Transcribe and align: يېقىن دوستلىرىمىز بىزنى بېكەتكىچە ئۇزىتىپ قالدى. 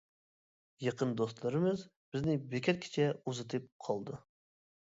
يېقىن 0.85 1.11
دوستلىرىمىز 1.19 1.83
بىزنى 2.15 2.39
بېكەتكىچە 2.55 3.07
ئۇزىتىپ 3.25 3.73
قالدى. 3.89 4.19